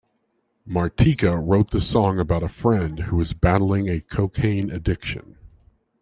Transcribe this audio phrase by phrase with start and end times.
[0.67, 5.37] Martika wrote the song about a friend who was battling a cocaine addiction.